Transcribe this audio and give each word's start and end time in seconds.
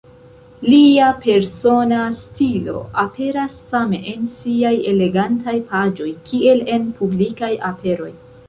Lia 0.67 1.09
persona 1.25 1.99
stilo 2.21 2.81
aperas 3.03 3.59
same 3.67 4.01
en 4.15 4.25
siaj 4.39 4.73
elegantaj 4.95 5.57
paĝoj 5.75 6.11
kiel 6.31 6.69
en 6.79 6.93
publikaj 7.03 7.53
aperoj. 7.73 8.15